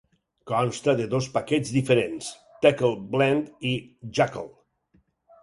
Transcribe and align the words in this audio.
Consta 0.51 0.95
de 1.01 1.03
dos 1.11 1.27
paquets 1.35 1.73
diferents: 1.75 2.31
Tcl 2.65 2.97
Blend 3.13 3.53
i 3.75 3.77
Jacl. 4.21 4.51